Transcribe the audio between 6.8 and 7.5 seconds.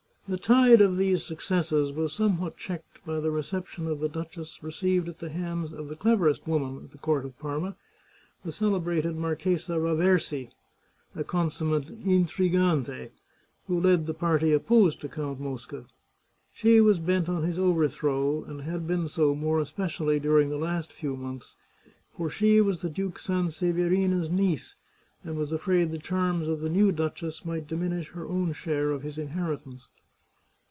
at the court of